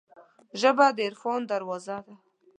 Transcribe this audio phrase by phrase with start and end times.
[0.59, 2.15] ژبه د عرفان دروازه ده